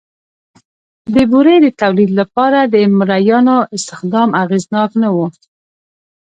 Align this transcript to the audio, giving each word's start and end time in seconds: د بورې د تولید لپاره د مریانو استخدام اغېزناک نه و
د 1.13 1.15
بورې 1.31 1.55
د 1.61 1.67
تولید 1.81 2.11
لپاره 2.19 2.59
د 2.73 2.75
مریانو 2.97 3.57
استخدام 3.75 4.29
اغېزناک 4.43 4.91
نه 5.01 5.09
و 5.15 5.17